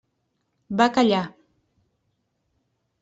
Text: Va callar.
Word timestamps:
Va 0.79 0.87
callar. 0.95 1.21